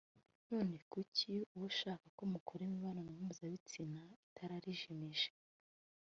[0.49, 5.29] none kuki uba ushaka ko mukora imibonano mpuzabitsina itara rijimije